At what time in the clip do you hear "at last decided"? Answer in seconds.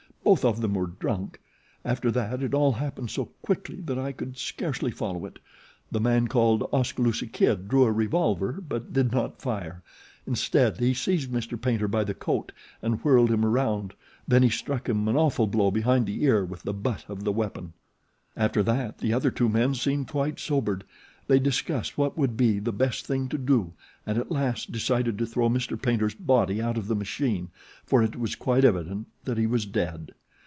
24.17-25.17